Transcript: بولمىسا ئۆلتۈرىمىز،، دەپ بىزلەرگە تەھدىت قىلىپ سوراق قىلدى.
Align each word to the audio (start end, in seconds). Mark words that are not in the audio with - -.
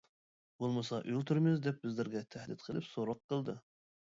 بولمىسا 0.63 0.99
ئۆلتۈرىمىز،، 1.11 1.61
دەپ 1.67 1.85
بىزلەرگە 1.85 2.25
تەھدىت 2.37 2.67
قىلىپ 2.71 2.89
سوراق 2.91 3.25
قىلدى. 3.35 3.57